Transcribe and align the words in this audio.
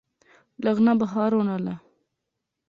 لغنا 0.65 0.93
بخار 1.01 1.31
ہون 1.35 1.47
آلا 1.55 1.75